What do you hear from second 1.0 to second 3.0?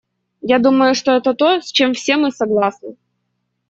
это то, с чем все мы согласны.